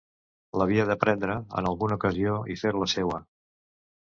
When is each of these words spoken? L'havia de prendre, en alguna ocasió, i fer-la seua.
L'havia 0.61 0.85
de 0.91 0.95
prendre, 1.03 1.35
en 1.61 1.69
alguna 1.73 1.99
ocasió, 2.01 2.39
i 2.55 2.59
fer-la 2.63 2.89
seua. 2.97 3.21